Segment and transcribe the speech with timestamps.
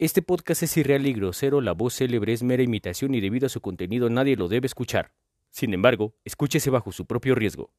[0.00, 3.50] Este podcast es irreal y grosero, la voz célebre es mera imitación y debido a
[3.50, 5.12] su contenido nadie lo debe escuchar.
[5.50, 7.70] Sin embargo, escúchese bajo su propio riesgo.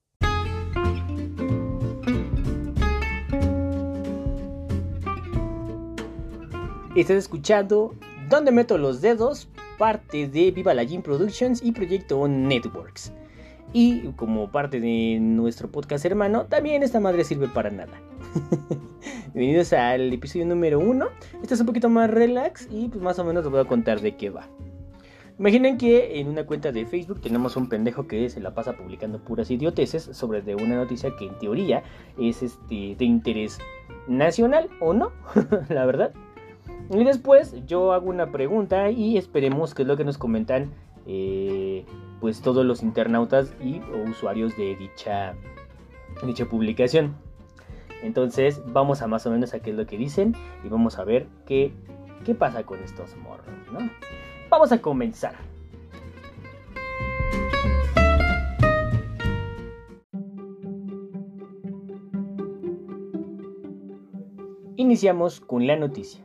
[6.96, 7.96] Estás escuchando
[8.30, 9.50] ¿Dónde meto los dedos?
[9.80, 13.12] Parte de Viva la Gym Productions y Proyecto Networks.
[13.74, 18.02] Y como parte de nuestro podcast hermano, también esta madre sirve para nada.
[19.34, 21.06] Bienvenidos al episodio número 1.
[21.42, 24.02] Este es un poquito más relax y pues más o menos les voy a contar
[24.02, 24.50] de qué va.
[25.40, 29.24] Imaginen que en una cuenta de Facebook tenemos un pendejo que se la pasa publicando
[29.24, 31.82] puras idioteces sobre de una noticia que en teoría
[32.20, 33.58] es este, de interés
[34.06, 35.14] nacional o no,
[35.70, 36.12] la verdad.
[36.90, 40.72] Y después yo hago una pregunta y esperemos qué es lo que nos comentan
[41.08, 41.86] eh,
[42.22, 45.34] pues todos los internautas y usuarios de dicha,
[46.24, 47.16] dicha publicación.
[48.04, 51.04] Entonces vamos a más o menos a qué es lo que dicen y vamos a
[51.04, 51.74] ver qué,
[52.24, 53.90] qué pasa con estos morros, ¿no?
[54.50, 55.36] Vamos a comenzar.
[64.78, 66.24] Iniciamos con la noticia.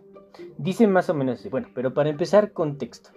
[0.59, 3.11] Dice más o menos bueno, pero para empezar contexto.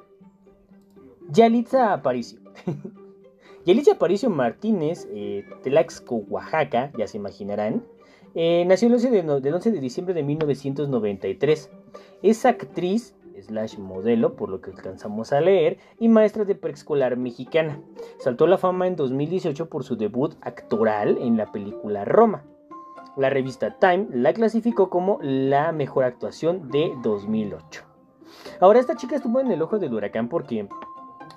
[1.29, 2.38] Yalitza Aparicio.
[3.65, 7.83] Yalitza Aparicio Martínez, eh, Tlaxco, Oaxaca, ya se imaginarán,
[8.35, 11.69] eh, nació el 11, de, 11 de diciembre de 1993.
[12.21, 17.81] Es actriz slash modelo, por lo que alcanzamos a leer, y maestra de preescolar mexicana.
[18.19, 22.43] Saltó la fama en 2018 por su debut actoral en la película Roma.
[23.17, 27.83] La revista Time la clasificó como la mejor actuación de 2008.
[28.59, 30.67] Ahora esta chica estuvo en el ojo del huracán porque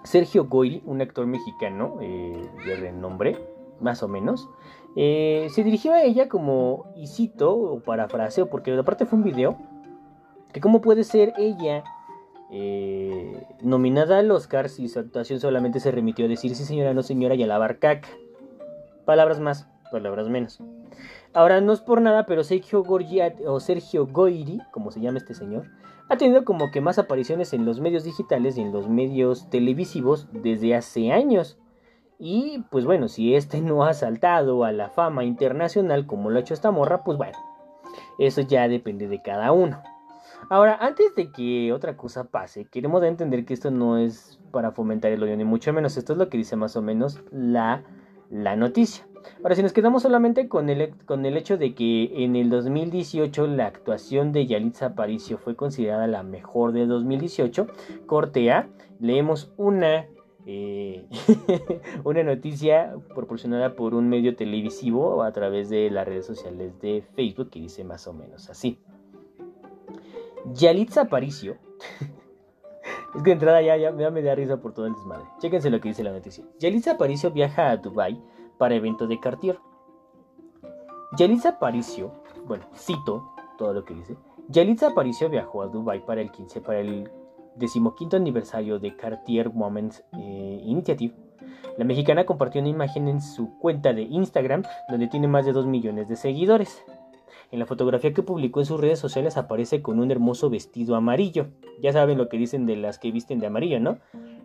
[0.05, 3.39] Sergio Goyri, un actor mexicano eh, de renombre,
[3.81, 4.49] más o menos,
[4.97, 9.57] eh, se dirigió a ella como, y cito, o parafraseo, porque aparte fue un video,
[10.53, 11.83] que cómo puede ser ella
[12.51, 17.03] eh, nominada al Oscar si su actuación solamente se remitió a decir sí señora, no
[17.03, 18.09] señora y a la caca.
[19.07, 20.61] Palabras más, palabras menos.
[21.33, 25.35] Ahora, no es por nada, pero Sergio, Gorgiat, o Sergio Goiri, como se llama este
[25.35, 25.65] señor,
[26.13, 30.29] ha tenido como que más apariciones en los medios digitales y en los medios televisivos
[30.31, 31.59] desde hace años.
[32.19, 36.43] Y pues bueno, si este no ha saltado a la fama internacional como lo ha
[36.43, 37.39] hecho esta morra, pues bueno,
[38.19, 39.83] eso ya depende de cada uno.
[40.51, 45.13] Ahora, antes de que otra cosa pase, queremos entender que esto no es para fomentar
[45.13, 45.97] el odio, ni mucho menos.
[45.97, 47.85] Esto es lo que dice más o menos la,
[48.29, 49.07] la noticia.
[49.43, 53.47] Ahora, si nos quedamos solamente con el, con el hecho de que en el 2018
[53.47, 57.67] la actuación de Yalitza Aparicio fue considerada la mejor de 2018,
[58.07, 58.69] cortea,
[59.01, 60.07] leemos una
[60.45, 61.07] eh,
[62.05, 67.51] una noticia proporcionada por un medio televisivo a través de las redes sociales de Facebook
[67.51, 68.79] que dice más o menos así.
[70.53, 71.57] Yalitza Aparicio.
[73.15, 75.25] es que de entrada ya, ya, me da risa por todo el desmadre.
[75.39, 76.45] Chéquense lo que dice la noticia.
[76.59, 78.21] Yalitza Aparicio viaja a Dubai
[78.59, 79.59] para evento de Cartier.
[81.17, 82.13] Yalitza Aparicio,
[82.47, 84.17] bueno, cito todo lo que dice.
[84.49, 87.11] Yalitza Aparicio viajó a Dubai para el 15 para el
[87.57, 91.15] decimoquinto aniversario de Cartier Moments eh, Initiative,
[91.79, 95.67] la mexicana compartió una imagen en su cuenta de Instagram donde tiene más de 2
[95.67, 96.85] millones de seguidores.
[97.51, 101.49] En la fotografía que publicó en sus redes sociales aparece con un hermoso vestido amarillo.
[101.83, 103.99] Ya saben lo que dicen de las que visten de amarillo, ¿no?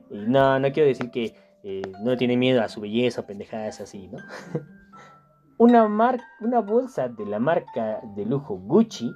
[0.09, 1.35] No, no quiero decir que
[1.69, 4.19] eh, no tiene miedo a su belleza pendejadas así, ¿no?
[5.57, 5.85] una,
[6.39, 9.11] una bolsa de la marca de lujo Gucci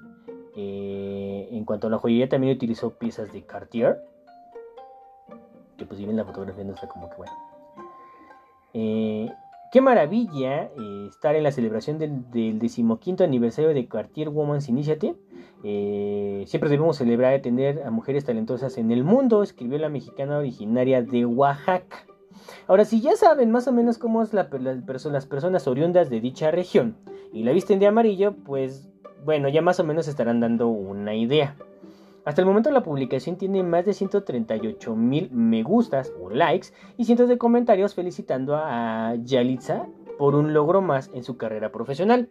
[0.55, 4.01] eh, en cuanto a la joyería, también utilizó piezas de Cartier.
[5.77, 7.33] Que pues si ven la fotografía no está como que bueno.
[8.73, 9.29] Eh,
[9.71, 15.15] qué maravilla eh, estar en la celebración del, decimoquinto aniversario de Cartier Women's Initiative.
[16.45, 21.01] siempre debemos celebrar y tener a mujeres talentosas en el mundo, escribió la mexicana originaria
[21.01, 22.05] de Oaxaca.
[22.67, 26.51] Ahora, si ya saben más o menos cómo es la, las personas oriundas de dicha
[26.51, 26.97] región
[27.33, 28.89] y la visten de amarillo, pues
[29.23, 31.55] bueno, ya más o menos estarán dando una idea.
[32.23, 36.67] Hasta el momento la publicación tiene más de 138 mil me gustas o likes
[36.97, 39.87] y cientos de comentarios felicitando a Yalitza
[40.19, 42.29] por un logro más en su carrera profesional.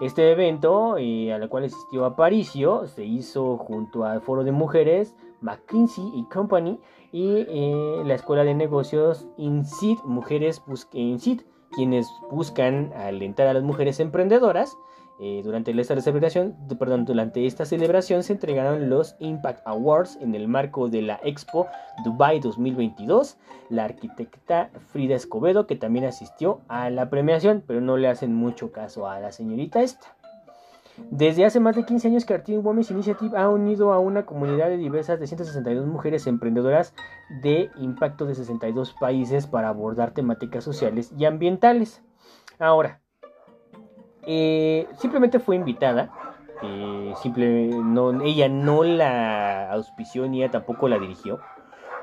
[0.00, 6.04] Este evento, eh, al cual asistió Aparicio, se hizo junto al Foro de Mujeres, McKinsey
[6.14, 6.80] y Company
[7.12, 10.62] y eh, la Escuela de Negocios INSID, Mujeres
[10.92, 14.76] INSID, quienes buscan alentar a las mujeres emprendedoras
[15.20, 20.48] eh, durante esta celebración, perdón, durante esta celebración se entregaron los Impact Awards en el
[20.48, 21.68] marco de la Expo
[22.04, 23.36] Dubai 2022.
[23.68, 28.72] La arquitecta Frida Escobedo, que también asistió a la premiación, pero no le hacen mucho
[28.72, 30.16] caso a la señorita esta.
[31.10, 34.76] Desde hace más de 15 años, Cartier Women's Initiative ha unido a una comunidad de
[34.76, 36.94] diversas de 162 mujeres emprendedoras
[37.42, 42.02] de impacto de 62 países para abordar temáticas sociales y ambientales.
[42.58, 43.00] Ahora,
[44.26, 46.12] eh, simplemente fue invitada.
[46.62, 47.12] Eh,
[47.84, 51.40] no, ella no la auspició ni ella tampoco la dirigió.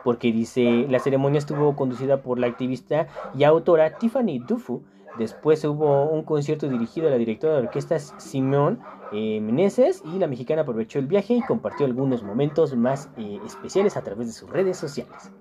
[0.03, 3.07] Porque dice, la ceremonia estuvo conducida por la activista
[3.38, 4.83] y autora Tiffany Dufu.
[5.18, 8.80] Después hubo un concierto dirigido a la directora de orquesta Simón
[9.12, 13.98] eh, Meneses y la mexicana aprovechó el viaje y compartió algunos momentos más eh, especiales
[13.98, 15.32] a través de sus redes sociales.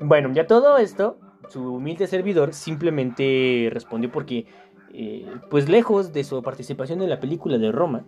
[0.00, 1.18] Bueno, ya todo esto,
[1.48, 4.46] su humilde servidor simplemente respondió porque
[4.92, 8.04] eh, pues lejos de su participación en la película de Roma,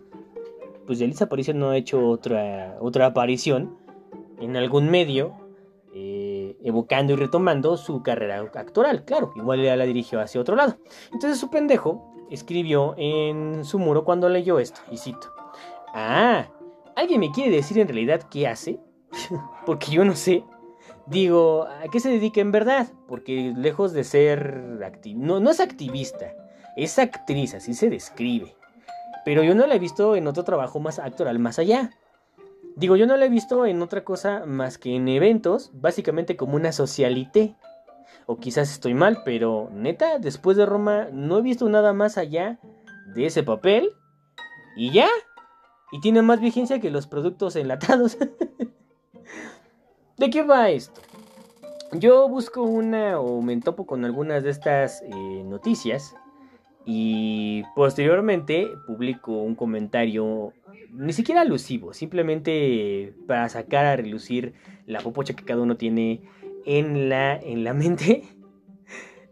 [0.87, 3.77] pues Yalitza Aparicio no ha hecho otra, otra aparición
[4.41, 5.35] en algún medio,
[6.63, 9.05] evocando y retomando su carrera actoral.
[9.05, 10.77] Claro, igual ya la dirigió hacia otro lado.
[11.13, 15.33] Entonces su pendejo escribió en su muro cuando leyó esto, y cito,
[15.95, 16.47] Ah,
[16.97, 18.81] ¿alguien me quiere decir en realidad qué hace?
[19.67, 20.45] Porque yo no sé.
[21.07, 22.89] Digo, ¿a qué se dedica en verdad?
[23.07, 26.35] Porque lejos de ser activista, no, no es activista,
[26.77, 28.55] es actriz, así se describe.
[29.25, 31.91] Pero yo no la he visto en otro trabajo más actoral más allá.
[32.79, 36.55] Digo, yo no la he visto en otra cosa más que en eventos, básicamente como
[36.55, 37.57] una socialité.
[38.27, 42.61] O quizás estoy mal, pero neta, después de Roma no he visto nada más allá
[43.17, 43.91] de ese papel.
[44.77, 45.09] Y ya.
[45.91, 48.17] Y tiene más vigencia que los productos enlatados.
[50.17, 51.01] ¿De qué va esto?
[51.91, 56.15] Yo busco una o me topo con algunas de estas eh, noticias
[56.91, 60.55] y posteriormente publico un comentario
[60.91, 64.55] ni siquiera alusivo, simplemente para sacar a relucir
[64.87, 66.23] la popocha que cada uno tiene
[66.65, 68.23] en la, en la mente.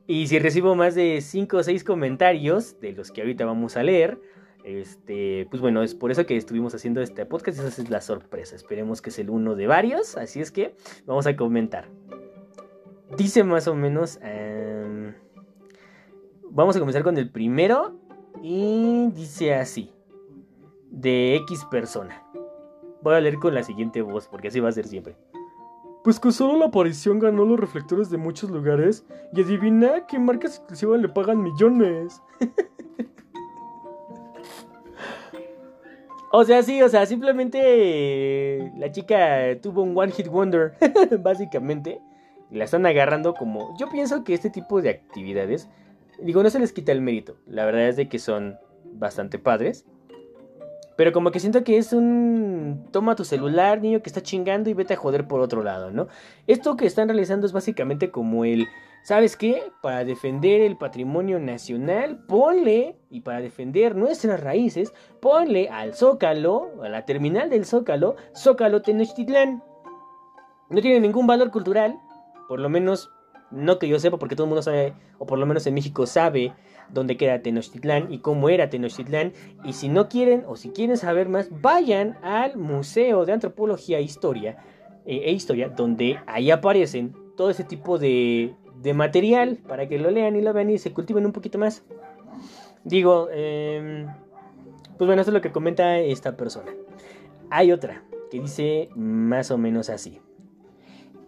[0.06, 3.82] Y si recibo más de 5 o 6 comentarios, de los que ahorita vamos a
[3.82, 4.20] leer,
[4.62, 7.58] este, pues bueno, es por eso que estuvimos haciendo este podcast.
[7.58, 8.55] Esa es la sorpresa.
[8.55, 10.19] Esperemos que es el uno de varios.
[10.19, 10.75] Así es que
[11.06, 11.88] vamos a comentar.
[13.17, 14.19] Dice más o menos.
[14.20, 15.14] Em,
[16.56, 17.93] Vamos a comenzar con el primero.
[18.43, 19.93] Y dice así.
[20.91, 22.23] De X persona.
[23.03, 25.17] Voy a leer con la siguiente voz, porque así va a ser siempre.
[26.03, 29.05] Pues que solo la aparición ganó los reflectores de muchos lugares.
[29.35, 32.23] Y adivina qué marcas exclusivas le pagan millones.
[36.32, 40.73] o sea, sí, o sea, simplemente la chica tuvo un One Hit Wonder,
[41.20, 42.00] básicamente.
[42.50, 43.76] La están agarrando como...
[43.76, 45.69] Yo pienso que este tipo de actividades
[46.19, 47.37] Digo, no se les quita el mérito.
[47.47, 48.59] La verdad es de que son
[48.95, 49.85] bastante padres.
[50.97, 52.87] Pero como que siento que es un...
[52.91, 56.09] Toma tu celular, niño, que está chingando y vete a joder por otro lado, ¿no?
[56.47, 58.67] Esto que están realizando es básicamente como el...
[59.03, 59.63] ¿Sabes qué?
[59.83, 66.89] Para defender el patrimonio nacional, ponle, y para defender nuestras raíces, ponle al Zócalo, a
[66.89, 69.63] la terminal del Zócalo, Zócalo Tenochtitlán.
[70.71, 72.01] No tiene ningún valor cultural,
[72.49, 73.11] por lo menos
[73.50, 76.06] no que yo sepa, porque todo el mundo sabe, o por lo menos en México
[76.06, 76.52] sabe
[76.90, 79.32] dónde queda Tenochtitlán y cómo era Tenochtitlán.
[79.64, 84.02] Y si no quieren, o si quieren saber más, vayan al Museo de Antropología e
[84.02, 84.58] Historia,
[85.04, 90.10] eh, e Historia, donde ahí aparecen todo ese tipo de, de, material para que lo
[90.10, 91.84] lean y lo vean y se cultiven un poquito más.
[92.84, 94.06] Digo, eh,
[94.96, 96.72] pues bueno, eso es lo que comenta esta persona.
[97.50, 100.20] Hay otra que dice más o menos así.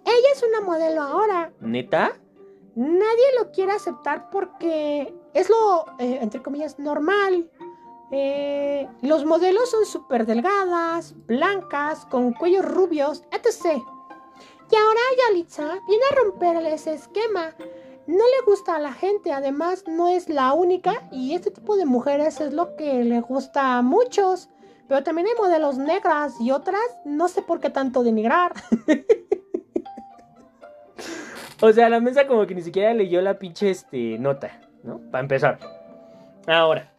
[0.09, 1.53] Ella es una modelo ahora.
[1.61, 2.19] ¿Neta?
[2.75, 7.51] Nadie lo quiere aceptar porque es lo, eh, entre comillas, normal.
[8.11, 13.83] Eh, los modelos son súper delgadas, blancas, con cuellos rubios, etc.
[14.71, 17.55] Y ahora Yalitza viene a romper ese esquema.
[18.07, 21.85] No le gusta a la gente, además no es la única y este tipo de
[21.85, 24.49] mujeres es lo que le gusta a muchos.
[24.89, 28.55] Pero también hay modelos negras y otras, no sé por qué tanto denigrar.
[31.61, 35.01] O sea, la mesa como que ni siquiera leyó la pinche este, nota, ¿no?
[35.11, 35.59] Para empezar.
[36.47, 36.93] Ahora,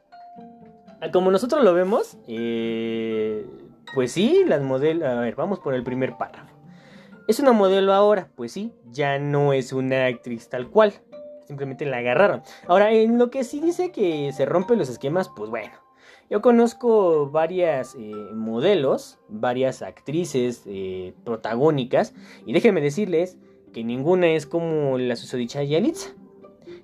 [1.13, 3.45] como nosotros lo vemos, eh,
[3.93, 5.07] pues sí, las modelos...
[5.07, 6.53] A ver, vamos por el primer párrafo.
[7.27, 10.93] Es una modelo ahora, pues sí, ya no es una actriz tal cual.
[11.47, 12.41] Simplemente la agarraron.
[12.67, 15.71] Ahora, en lo que sí dice que se rompen los esquemas, pues bueno.
[16.29, 22.13] Yo conozco varias eh, modelos, varias actrices eh, protagónicas,
[22.45, 23.37] y déjenme decirles
[23.73, 26.11] que ninguna es como la susodicha Yalitza.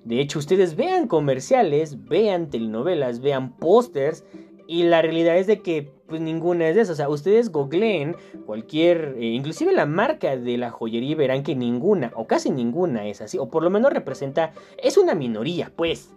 [0.04, 4.24] De hecho, ustedes vean comerciales, vean telenovelas, vean pósters
[4.68, 6.94] y la realidad es de que pues ninguna es de esas.
[6.94, 8.16] O sea, ustedes googleen
[8.46, 13.06] cualquier, eh, inclusive la marca de la joyería y verán que ninguna o casi ninguna
[13.06, 13.38] es así.
[13.38, 14.52] O por lo menos representa,
[14.82, 16.12] es una minoría, pues.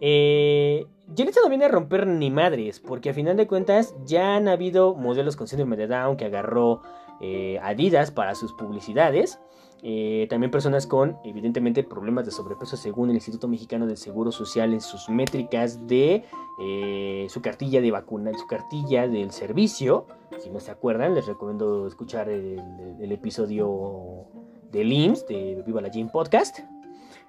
[0.00, 4.94] Eh, no viene a romper ni madres, porque a final de cuentas ya han habido
[4.94, 6.82] modelos con síndrome de Down que agarró
[7.20, 9.40] eh, Adidas para sus publicidades.
[9.82, 14.72] Eh, también personas con, evidentemente, problemas de sobrepeso según el Instituto Mexicano del Seguro Social
[14.72, 16.24] en sus métricas de
[16.60, 20.06] eh, su cartilla de vacuna, su cartilla del servicio.
[20.38, 24.26] Si no se acuerdan, les recomiendo escuchar el, episodio
[24.72, 26.60] del IMSS de Viva la Gym Podcast.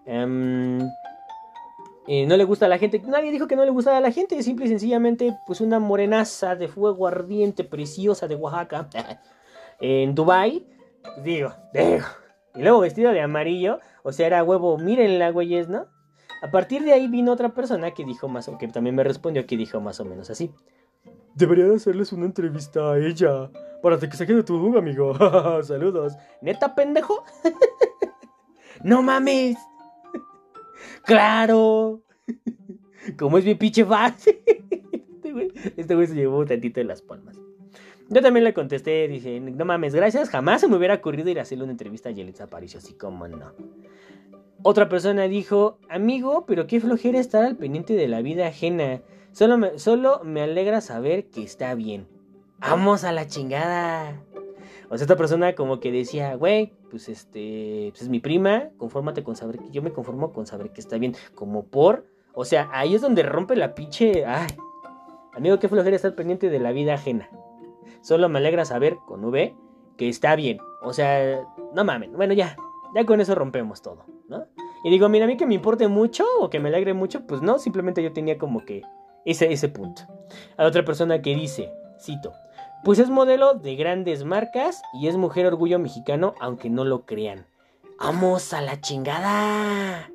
[0.05, 2.99] Em, no le gusta a la gente.
[3.05, 4.41] Nadie dijo que no le gustaba a la gente.
[4.41, 8.89] Simple y sencillamente, pues una morenaza de fuego ardiente, preciosa de Oaxaca.
[9.79, 10.65] en Dubai.
[11.23, 12.05] Digo, digo.
[12.55, 13.79] Y luego vestido de amarillo.
[14.03, 15.87] O sea, era huevo, mírenla, güeyes, ¿no?
[16.41, 19.45] A partir de ahí vino otra persona que dijo más o que también me respondió
[19.45, 20.51] que dijo más o menos así.
[21.35, 23.49] Debería hacerles una entrevista a ella.
[23.81, 25.13] Para que saquen de tu duda, amigo.
[25.63, 26.17] Saludos.
[26.41, 27.23] ¿Neta, pendejo?
[28.83, 29.57] no mames.
[31.03, 32.01] ¡Claro!
[33.17, 34.39] Como es mi pinche fácil.
[35.15, 37.39] Este güey, este güey se llevó un tantito de las palmas.
[38.09, 41.41] Yo también le contesté, dije, no mames, gracias, jamás se me hubiera ocurrido ir a
[41.41, 43.51] hacerle una entrevista a Yelitza Aparicio, así como no.
[44.63, 49.01] Otra persona dijo, amigo, pero qué flojera estar al pendiente de la vida ajena.
[49.33, 52.07] Solo me, solo me alegra saber que está bien.
[52.59, 54.23] Vamos a la chingada.
[54.89, 59.23] O sea, esta persona como que decía, güey, pues este, pues es mi prima, confórmate
[59.23, 62.69] con saber que yo me conformo con saber que está bien, como por, o sea,
[62.71, 64.47] ahí es donde rompe la pinche, ay,
[65.33, 67.29] amigo, qué flojera estar pendiente de la vida ajena.
[68.01, 69.55] Solo me alegra saber con V
[69.97, 70.59] que está bien.
[70.81, 72.55] O sea, no mamen, bueno, ya,
[72.95, 74.45] ya con eso rompemos todo, ¿no?
[74.83, 77.41] Y digo, mira, a mí que me importe mucho o que me alegre mucho, pues
[77.41, 78.83] no, simplemente yo tenía como que
[79.25, 80.03] ese, ese punto.
[80.55, 82.33] A otra persona que dice, cito,
[82.83, 87.47] pues es modelo de grandes marcas y es mujer orgullo mexicano, aunque no lo crean.
[87.99, 90.11] ¡Vamos a la chingada!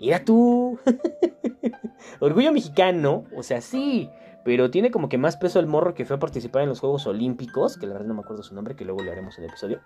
[0.00, 0.80] Mira tú.
[2.20, 4.10] orgullo mexicano, o sea, sí,
[4.44, 7.06] pero tiene como que más peso el morro que fue a participar en los Juegos
[7.06, 9.50] Olímpicos, que la verdad no me acuerdo su nombre, que luego le haremos en el
[9.50, 9.80] episodio.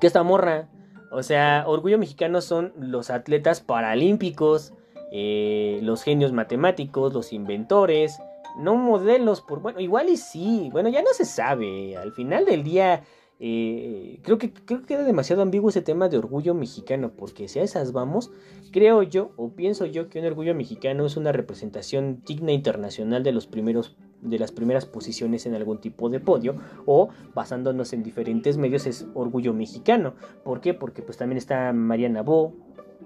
[0.00, 0.68] Que esta morra.
[1.10, 4.72] O sea, orgullo mexicano son los atletas paralímpicos,
[5.12, 8.18] eh, los genios matemáticos, los inventores,
[8.56, 9.60] no modelos por...
[9.60, 11.96] Bueno, igual y sí, bueno, ya no se sabe.
[11.96, 13.04] Al final del día,
[13.46, 17.58] eh, creo, que, creo que queda demasiado ambiguo ese tema de orgullo mexicano, porque si
[17.58, 18.30] a esas vamos,
[18.72, 23.32] creo yo, o pienso yo, que un orgullo mexicano es una representación digna internacional de
[23.32, 28.56] los primeros de las primeras posiciones en algún tipo de podio o basándonos en diferentes
[28.56, 30.14] medios es orgullo mexicano.
[30.42, 30.72] ¿Por qué?
[30.72, 32.54] Porque pues también está Mariana Bo,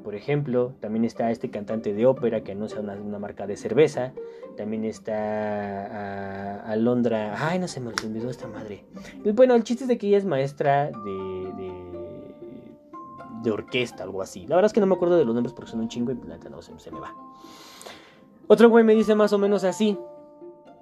[0.02, 4.12] por ejemplo, también está este cantante de ópera que anuncia una, marca de cerveza,
[4.56, 8.84] también está a, Alondra, ay no se me olvidó esta madre.
[9.34, 11.72] Bueno, el chiste es de que ella es maestra de, de,
[13.42, 14.46] de orquesta, algo así.
[14.46, 16.14] La verdad es que no me acuerdo de los nombres porque son un chingo y
[16.14, 17.14] la neta no se, se me va.
[18.46, 19.98] Otro güey me dice más o menos así.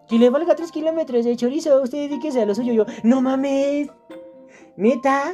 [0.09, 2.73] Que le valga 3 kilómetros de chorizo, usted dedíquese a lo suyo.
[2.73, 3.89] Yo, no mames,
[4.77, 5.33] neta.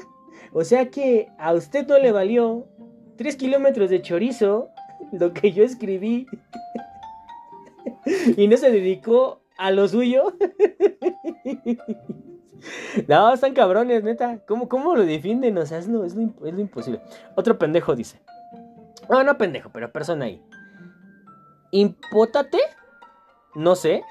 [0.55, 2.67] O sea que a usted no le valió
[3.17, 4.71] 3 kilómetros de chorizo,
[5.13, 6.27] lo que yo escribí.
[8.37, 10.35] y no se dedicó a lo suyo.
[13.09, 14.41] no, están cabrones, neta.
[14.47, 15.59] ¿Cómo, cómo lo defienden?
[15.59, 17.01] O sea, es lo, es, lo, es lo imposible.
[17.37, 18.21] Otro pendejo dice.
[19.09, 20.43] No, no pendejo, pero persona ahí.
[21.71, 22.59] Impótate.
[23.55, 24.03] No sé.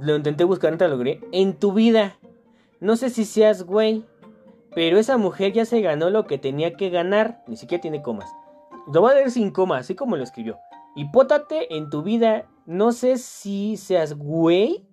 [0.00, 1.20] Lo intenté buscar, no te lo logré.
[1.32, 2.16] En tu vida.
[2.80, 4.04] No sé si seas güey.
[4.74, 7.42] Pero esa mujer ya se ganó lo que tenía que ganar.
[7.46, 8.30] Ni siquiera tiene comas.
[8.92, 10.58] Lo voy a leer sin coma, así como lo escribió.
[10.94, 12.46] Hipótate en tu vida.
[12.66, 14.84] No sé si seas güey.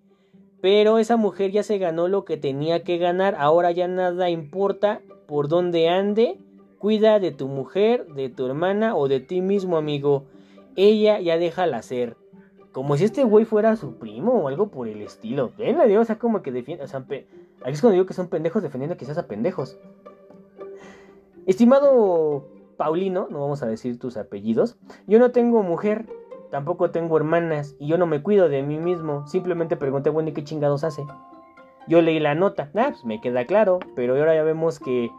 [0.62, 3.36] Pero esa mujer ya se ganó lo que tenía que ganar.
[3.38, 6.40] Ahora ya nada importa por dónde ande.
[6.80, 10.26] Cuida de tu mujer, de tu hermana o de ti mismo, amigo.
[10.76, 12.18] Ella ya déjala ser.
[12.72, 15.52] Como si este güey fuera su primo o algo por el estilo.
[15.58, 16.84] Ven la o sea, como que defiende.
[16.84, 19.78] Aquí es cuando digo que son pendejos defendiendo quizás a pendejos.
[21.46, 22.48] Estimado
[22.84, 24.76] Paulino, no vamos a decir tus apellidos.
[25.08, 26.06] Yo no tengo mujer,
[26.52, 29.26] tampoco tengo hermanas y yo no me cuido de mí mismo.
[29.26, 31.06] Simplemente pregunté, bueno, ¿y qué chingados hace?
[31.88, 35.10] Yo leí la nota, ah, pues me queda claro, pero ahora ya vemos que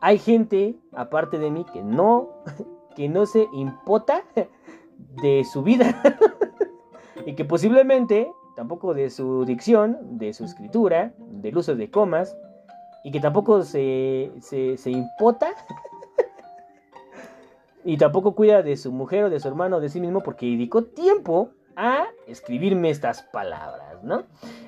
[0.00, 2.28] hay gente, aparte de mí, que no,
[2.94, 4.22] que no se impota
[5.20, 6.00] de su vida
[7.26, 12.38] y que posiblemente tampoco de su dicción, de su escritura, del uso de comas
[13.02, 15.52] y que tampoco se, se, se impota
[17.84, 20.46] y tampoco cuida de su mujer o de su hermano o de sí mismo porque
[20.46, 24.24] dedicó tiempo a escribirme estas palabras, ¿no?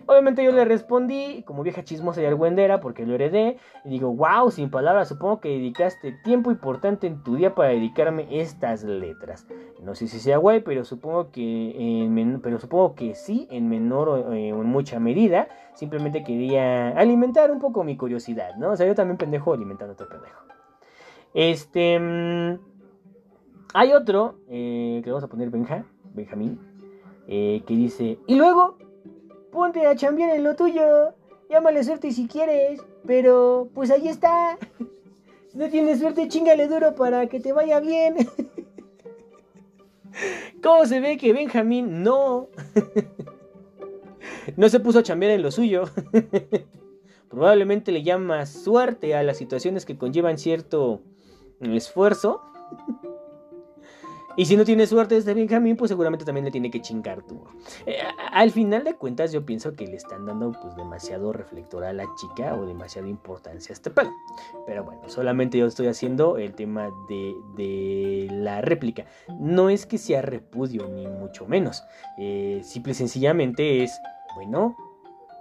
[0.06, 4.52] Obviamente yo le respondí, como vieja chismosa y argüendera, porque lo heredé, y digo, wow,
[4.52, 9.44] sin palabras, supongo que dedicaste tiempo importante en tu día para dedicarme estas letras.
[9.82, 14.32] No sé si sea guay, pero supongo que, pero supongo que sí, en menor o
[14.32, 15.48] eh, en mucha medida.
[15.74, 18.70] Simplemente quería alimentar un poco mi curiosidad, ¿no?
[18.70, 20.44] O sea, yo también pendejo alimentando a otro pendejo.
[21.34, 21.98] Este...
[21.98, 22.69] Mm,
[23.74, 25.84] hay otro, eh, que vamos a poner Benja,
[26.14, 26.58] Benjamín,
[27.26, 28.76] eh, que dice, y luego,
[29.52, 31.14] ponte a chambear en lo tuyo,
[31.48, 34.58] llámale suerte si quieres, pero pues ahí está.
[35.48, 38.14] Si no tienes suerte, chingale duro para que te vaya bien.
[40.62, 42.48] ¿Cómo se ve que Benjamín no?
[44.56, 45.84] no se puso a chambear en lo suyo.
[47.28, 51.02] Probablemente le llama suerte a las situaciones que conllevan cierto
[51.60, 52.42] esfuerzo.
[54.40, 57.44] Y si no tiene suerte este Benjamín, pues seguramente también le tiene que chingar tú.
[57.84, 57.98] Eh,
[58.32, 62.06] al final de cuentas, yo pienso que le están dando pues demasiado reflector a la
[62.16, 64.10] chica o demasiada importancia a este pedo.
[64.66, 69.04] Pero bueno, solamente yo estoy haciendo el tema de, de la réplica.
[69.38, 71.84] No es que sea repudio, ni mucho menos.
[72.16, 73.92] Eh, simple y sencillamente es,
[74.36, 74.74] bueno,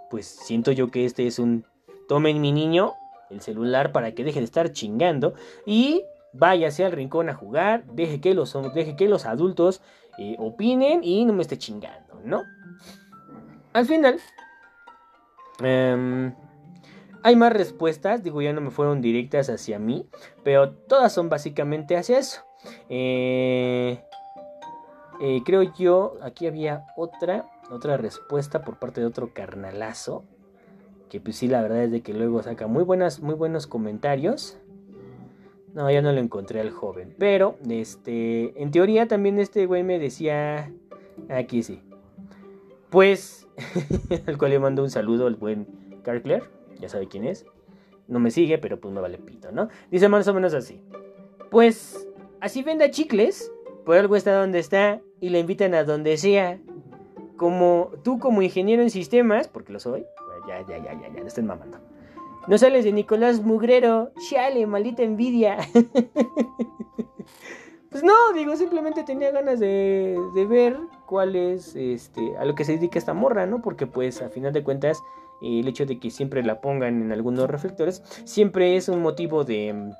[0.10, 1.63] pues siento yo que este es un
[2.10, 2.96] tomen mi niño
[3.29, 6.03] el celular para que deje de estar chingando y
[6.34, 9.82] váyase al rincón a jugar, deje que los, deje que los adultos
[10.18, 12.44] eh, opinen y no me esté chingando, ¿no?
[13.74, 14.20] Al final,
[15.62, 16.34] em,
[17.24, 20.08] hay más respuestas, digo, ya no me fueron directas hacia mí,
[20.44, 22.42] pero todas son básicamente hacia eso.
[22.90, 24.04] Eh,
[25.22, 30.24] eh, creo yo, aquí había otra, otra respuesta por parte de otro carnalazo,
[31.10, 34.58] que pues sí, la verdad es de que luego saca muy, buenas, muy buenos comentarios.
[35.80, 37.16] No, ya no lo encontré al joven.
[37.18, 40.74] Pero, este, en teoría también este güey me decía,
[41.30, 41.82] aquí sí.
[42.90, 43.48] Pues,
[44.28, 45.68] al cual le mando un saludo al buen
[46.04, 46.44] Carcler,
[46.82, 47.46] ya sabe quién es.
[48.10, 49.70] No me sigue, pero pues me vale pito, ¿no?
[49.90, 50.82] Dice más o menos así.
[51.50, 52.10] Pues,
[52.42, 53.50] así venda chicles,
[53.86, 56.60] por algo está donde está y le invitan a donde sea.
[57.38, 60.06] Como tú como ingeniero en sistemas, porque lo soy,
[60.46, 61.78] ya, ya, ya, ya, ya, no estén mamando.
[62.48, 64.12] No sales de Nicolás Mugrero.
[64.29, 65.58] Chale, maldita envidia.
[67.91, 70.17] pues no, digo, simplemente tenía ganas de,
[70.49, 73.62] ver cuál es este, a lo que se dedica esta morra, ¿no?
[73.62, 75.02] Porque pues a final de cuentas
[75.41, 79.93] el hecho de que siempre la pongan en algunos reflectores siempre es un motivo de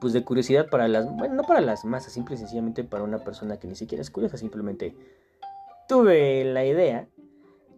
[0.00, 3.18] pues de curiosidad para las, bueno, no para las masas, simple y sencillamente para una
[3.18, 4.96] persona que ni siquiera es curiosa, simplemente
[5.86, 7.06] tuve la idea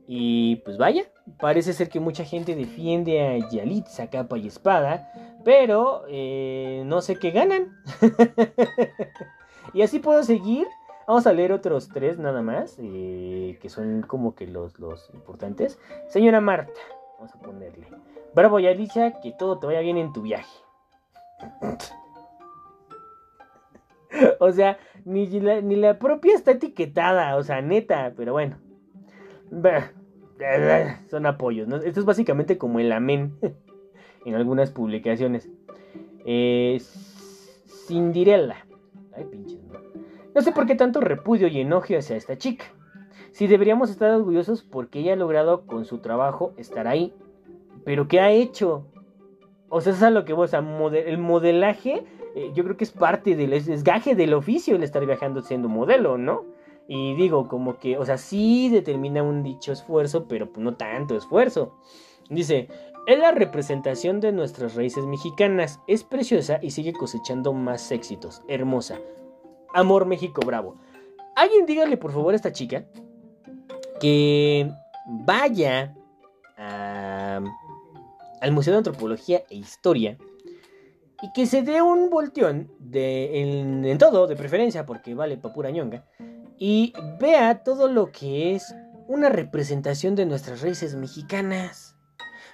[0.07, 1.05] y pues vaya,
[1.39, 5.13] parece ser que mucha gente defiende a Yalitza capa y espada,
[5.45, 7.77] pero eh, no sé qué ganan.
[9.75, 10.67] y así puedo seguir.
[11.07, 15.79] Vamos a leer otros tres nada más, eh, que son como que los, los importantes.
[16.09, 16.81] Señora Marta,
[17.19, 17.87] vamos a ponerle.
[18.35, 20.59] Bravo Yalitza, que todo te vaya bien en tu viaje.
[24.41, 28.62] o sea, ni ni la propia está etiquetada, o sea, neta, pero bueno.
[31.11, 31.77] Son apoyos, ¿no?
[31.77, 33.37] Esto es básicamente como el amén
[34.25, 35.49] en algunas publicaciones.
[36.25, 36.81] Eh,
[37.87, 38.67] Cinderella.
[39.15, 39.81] Ay, pinches, ¿no?
[40.35, 42.65] No sé por qué tanto repudio y enojo hacia esta chica.
[43.33, 47.15] Si deberíamos estar orgullosos porque ella ha logrado con su trabajo estar ahí.
[47.85, 48.87] Pero ¿qué ha hecho?
[49.69, 53.37] O sea, es a lo que vos, el modelaje, eh, yo creo que es parte
[53.37, 56.45] del desgaje del oficio el estar viajando siendo modelo, ¿no?
[56.89, 61.79] Y digo, como que, o sea, sí determina un dicho esfuerzo, pero no tanto esfuerzo.
[62.29, 62.69] Dice,
[63.07, 68.43] es la representación de nuestras raíces mexicanas, es preciosa y sigue cosechando más éxitos.
[68.49, 69.01] Hermosa.
[69.75, 70.77] Amor México Bravo.
[71.35, 72.85] Alguien dígale por favor a esta chica
[74.01, 74.71] que
[75.07, 75.97] vaya
[76.57, 80.19] al Museo de Antropología e Historia
[81.23, 85.53] y que se dé un volteón de, en, en todo, de preferencia, porque vale pa'
[85.53, 86.05] pura ñonga,
[86.59, 88.75] y vea todo lo que es
[89.09, 91.97] una representación de nuestras raíces mexicanas.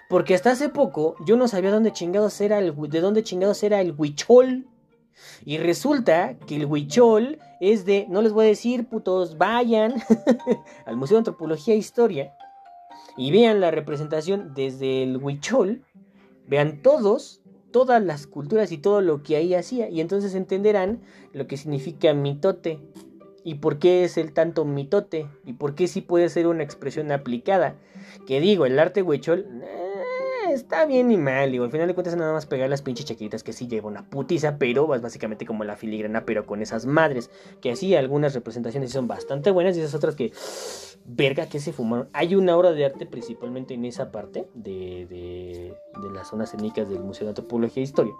[0.09, 3.81] Porque hasta hace poco yo no sabía dónde chingados era el, de dónde chingados era
[3.81, 4.67] el huichol.
[5.45, 9.95] Y resulta que el huichol es de, no les voy a decir, putos, vayan
[10.87, 12.33] al Museo de Antropología e Historia
[13.17, 15.83] y vean la representación desde el huichol.
[16.47, 19.91] Vean todos, todas las culturas y todo lo que ahí hacía.
[19.91, 22.81] Y entonces entenderán lo que significa mitote
[23.45, 27.13] y por qué es el tanto mitote y por qué sí puede ser una expresión
[27.13, 27.77] aplicada.
[28.27, 29.47] Que digo, el arte huichol,
[30.53, 31.53] está bien y mal.
[31.53, 34.09] Digo, al final de cuentas nada más pegar las pinches chaquetas que sí lleva una
[34.09, 37.31] putiza, pero es básicamente como la filigrana, pero con esas madres.
[37.61, 40.33] Que así algunas representaciones son bastante buenas y esas otras que...
[41.11, 42.09] Verga, que se fumaron.
[42.13, 46.89] Hay una obra de arte principalmente en esa parte de, de, de las zonas escénicas
[46.91, 48.13] del Museo de Antropología e Historia.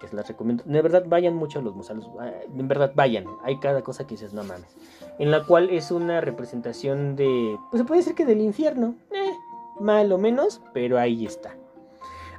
[0.00, 0.64] Que se las recomiendo.
[0.64, 2.08] De verdad, vayan mucho a los museos.
[2.24, 3.26] eh, En verdad, vayan.
[3.44, 4.74] Hay cada cosa que dices, no mames.
[5.18, 7.58] En la cual es una representación de...
[7.70, 8.94] Pues se puede decir que del infierno.
[9.10, 9.32] Eh,
[9.78, 11.54] mal o menos, pero ahí está.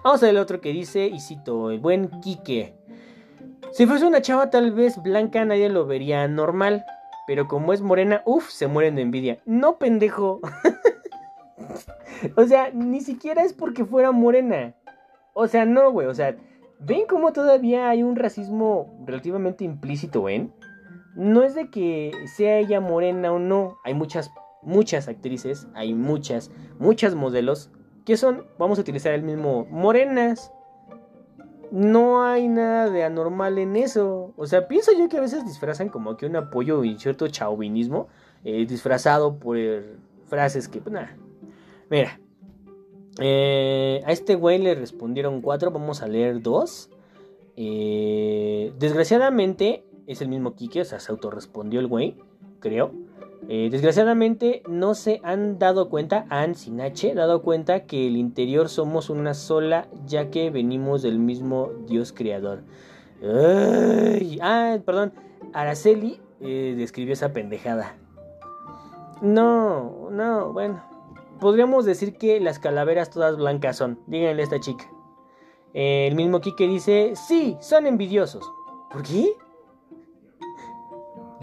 [0.03, 2.73] Vamos a ver el otro que dice, y cito, el buen Quique.
[3.71, 6.83] Si fuese una chava tal vez blanca nadie lo vería normal,
[7.27, 9.39] pero como es morena, uff, se mueren de envidia.
[9.45, 10.41] No, pendejo.
[12.35, 14.73] o sea, ni siquiera es porque fuera morena.
[15.33, 16.35] O sea, no, güey, o sea,
[16.79, 20.51] ¿ven cómo todavía hay un racismo relativamente implícito en?
[21.15, 24.31] No es de que sea ella morena o no, hay muchas
[24.63, 27.71] muchas actrices, hay muchas, muchas modelos
[28.05, 30.51] que son, vamos a utilizar el mismo, morenas.
[31.71, 34.33] No hay nada de anormal en eso.
[34.35, 38.07] O sea, pienso yo que a veces disfrazan como que un apoyo y cierto chauvinismo
[38.43, 39.57] eh, disfrazado por
[40.27, 41.15] frases que, pues nada.
[41.89, 42.19] Mira,
[43.19, 46.89] eh, a este güey le respondieron cuatro, vamos a leer dos.
[47.55, 52.17] Eh, desgraciadamente, es el mismo Kike, o sea, se autorrespondió el güey,
[52.59, 52.91] creo.
[53.49, 58.69] Eh, desgraciadamente no se han dado cuenta, han sin H, dado cuenta que el interior
[58.69, 62.63] somos una sola, ya que venimos del mismo Dios creador.
[64.41, 65.13] Ah, perdón,
[65.53, 67.97] Araceli eh, describió esa pendejada.
[69.21, 70.83] No, no, bueno.
[71.39, 73.99] Podríamos decir que las calaveras todas blancas son.
[74.05, 74.85] Díganle a esta chica.
[75.73, 78.51] Eh, el mismo Kike dice, sí, son envidiosos.
[78.91, 79.33] ¿Por qué?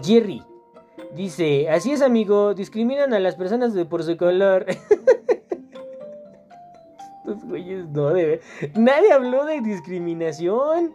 [0.01, 0.41] Jerry,
[1.15, 4.65] Dice, así es amigo, discriminan a las personas de por su color.
[7.19, 8.41] Estos güeyes no debe.
[8.75, 10.93] Nadie habló de discriminación.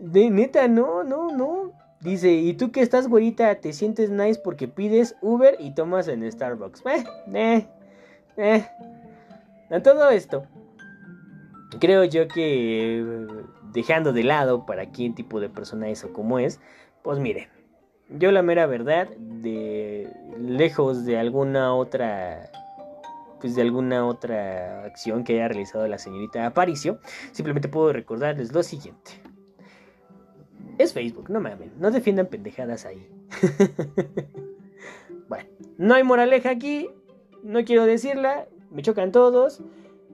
[0.00, 1.72] De neta, no, no, no.
[2.00, 3.54] Dice, ¿y tú que estás güerita?
[3.60, 6.82] ¿Te sientes nice porque pides Uber y tomas en Starbucks?
[6.86, 7.66] Eh, eh,
[8.36, 8.66] eh.
[9.70, 10.44] A todo esto,
[11.80, 13.26] creo yo que eh,
[13.72, 16.60] dejando de lado para quién tipo de persona es o cómo es,
[17.02, 17.48] pues miren,
[18.08, 22.50] yo la mera verdad, de lejos de alguna otra,
[23.40, 26.98] pues de alguna otra acción que haya realizado la señorita Aparicio,
[27.32, 29.12] simplemente puedo recordarles lo siguiente.
[30.78, 33.08] Es Facebook, no mamen, no defiendan pendejadas ahí.
[35.28, 36.90] bueno, no hay moraleja aquí,
[37.42, 39.62] no quiero decirla, me chocan todos.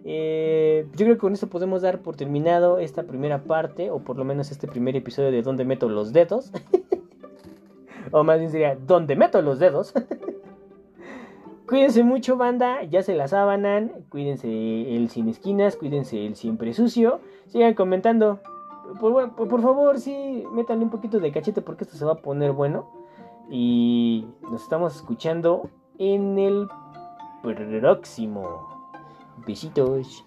[0.04, 4.16] Eh, yo creo que con esto podemos dar por terminado esta primera parte, o por
[4.16, 6.52] lo menos este primer episodio de Donde meto los dedos.
[8.12, 9.94] O más bien sería, ¿dónde meto los dedos?
[11.66, 12.82] cuídense mucho, banda.
[12.84, 14.04] Ya se la sábanan.
[14.08, 14.48] Cuídense
[14.96, 15.76] el sin esquinas.
[15.76, 17.20] Cuídense el siempre sucio.
[17.46, 18.40] Sigan comentando.
[19.00, 22.22] Por, por, por favor, sí, métanle un poquito de cachete porque esto se va a
[22.22, 22.90] poner bueno.
[23.48, 26.68] Y nos estamos escuchando en el
[27.42, 28.68] próximo.
[29.46, 30.24] Besitos.